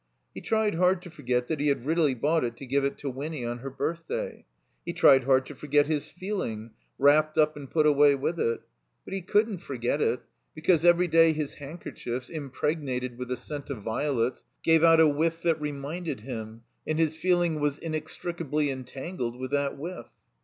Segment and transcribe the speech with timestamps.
[0.33, 3.45] He tried hard to forget that he had really bought it to give to Winny
[3.45, 4.45] on her birthday.
[4.83, 8.61] He tried hard to forget his feeling, wrapped up and put away with it.
[9.05, 10.21] But he couldn't forget it;
[10.55, 15.03] because every day his handkerchiefs, im pregnated with the scent of violets, gave out a
[15.05, 20.07] whiflf that reminded him, and his feeling was inextricably entangled with that whiff.